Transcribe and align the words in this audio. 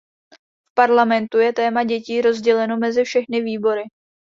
V 0.69 0.73
Parlamentu 0.73 1.37
je 1.39 1.53
téma 1.53 1.83
dětí 1.83 2.21
rozděleno 2.21 2.77
mezi 2.77 3.03
všechny 3.03 3.41
výbory. 3.41 3.83